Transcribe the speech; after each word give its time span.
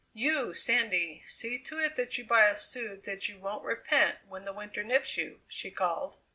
"You, 0.15 0.55
Sandy, 0.55 1.21
see 1.27 1.59
to 1.59 1.77
it 1.77 1.95
that 1.95 2.17
you 2.17 2.23
buy 2.25 2.47
a 2.49 2.55
suit 2.55 3.03
that 3.03 3.29
you 3.29 3.37
won't 3.37 3.63
repent 3.63 4.17
when 4.27 4.45
the 4.45 4.51
winter 4.51 4.83
nips 4.83 5.15
you!" 5.15 5.41
she 5.47 5.69
called. 5.69 6.17